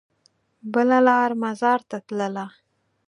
بله 0.73 0.97
لار 1.07 1.31
مزار 1.41 1.79
ته 1.89 1.97
تلله. 2.07 2.47